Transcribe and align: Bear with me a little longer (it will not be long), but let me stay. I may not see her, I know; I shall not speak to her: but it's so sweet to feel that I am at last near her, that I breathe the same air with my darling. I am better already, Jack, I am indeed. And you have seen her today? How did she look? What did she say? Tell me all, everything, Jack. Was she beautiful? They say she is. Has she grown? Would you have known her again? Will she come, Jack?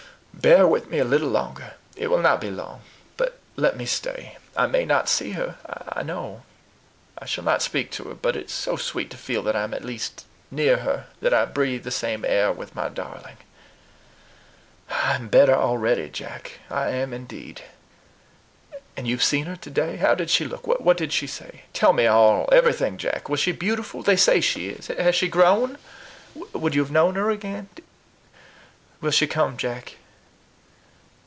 Bear 0.33 0.65
with 0.65 0.89
me 0.89 0.97
a 0.97 1.05
little 1.05 1.29
longer 1.29 1.75
(it 1.95 2.07
will 2.07 2.17
not 2.17 2.41
be 2.41 2.49
long), 2.49 2.81
but 3.15 3.37
let 3.55 3.77
me 3.77 3.85
stay. 3.85 4.39
I 4.57 4.65
may 4.65 4.85
not 4.85 5.07
see 5.07 5.31
her, 5.33 5.57
I 5.67 6.01
know; 6.01 6.41
I 7.15 7.25
shall 7.25 7.43
not 7.43 7.61
speak 7.61 7.91
to 7.91 8.05
her: 8.05 8.15
but 8.15 8.35
it's 8.35 8.51
so 8.53 8.75
sweet 8.75 9.11
to 9.11 9.17
feel 9.17 9.43
that 9.43 9.55
I 9.55 9.61
am 9.63 9.71
at 9.75 9.85
last 9.85 10.25
near 10.49 10.77
her, 10.77 11.05
that 11.21 11.31
I 11.31 11.45
breathe 11.45 11.83
the 11.83 11.91
same 11.91 12.25
air 12.27 12.51
with 12.51 12.73
my 12.73 12.89
darling. 12.89 13.37
I 14.89 15.13
am 15.13 15.27
better 15.27 15.53
already, 15.53 16.09
Jack, 16.09 16.53
I 16.71 16.89
am 16.89 17.13
indeed. 17.13 17.61
And 18.97 19.07
you 19.07 19.17
have 19.17 19.23
seen 19.23 19.45
her 19.45 19.57
today? 19.57 19.97
How 19.97 20.15
did 20.15 20.31
she 20.31 20.45
look? 20.45 20.65
What 20.65 20.97
did 20.97 21.13
she 21.13 21.27
say? 21.27 21.65
Tell 21.71 21.93
me 21.93 22.07
all, 22.07 22.49
everything, 22.51 22.97
Jack. 22.97 23.29
Was 23.29 23.39
she 23.41 23.51
beautiful? 23.51 24.01
They 24.01 24.15
say 24.15 24.41
she 24.41 24.69
is. 24.69 24.87
Has 24.87 25.13
she 25.13 25.27
grown? 25.27 25.77
Would 26.33 26.73
you 26.73 26.81
have 26.81 26.89
known 26.89 27.13
her 27.13 27.29
again? 27.29 27.69
Will 29.01 29.11
she 29.11 29.27
come, 29.27 29.55
Jack? 29.55 29.97